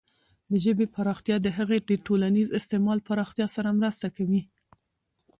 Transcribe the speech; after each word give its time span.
د 0.51 0.53
ژبې 0.65 0.85
پراختیا 0.95 1.35
د 1.41 1.47
هغې 1.57 1.77
د 1.89 1.91
ټولنیز 2.05 2.47
استعمال 2.59 2.99
پراختیا 3.07 3.47
سره 3.55 3.75
مرسته 3.79 4.07
کوي. 4.17 4.41